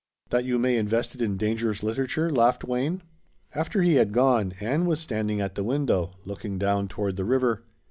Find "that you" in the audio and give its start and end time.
0.31-0.57